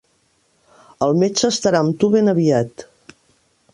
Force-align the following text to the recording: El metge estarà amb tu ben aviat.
El 1.07 1.13
metge 1.23 1.45
estarà 1.55 1.81
amb 1.83 1.99
tu 2.05 2.11
ben 2.17 2.33
aviat. 2.35 2.87